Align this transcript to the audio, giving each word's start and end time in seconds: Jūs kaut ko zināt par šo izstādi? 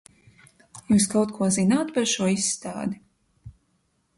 Jūs 0.93 1.05
kaut 1.11 1.35
ko 1.35 1.49
zināt 1.57 1.93
par 1.99 2.09
šo 2.13 2.31
izstādi? 2.39 3.01